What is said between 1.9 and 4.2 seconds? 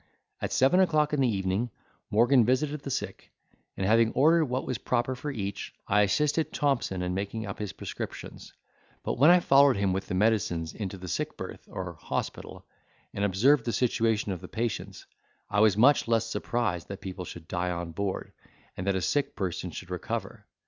Morgan visited the sick, and, having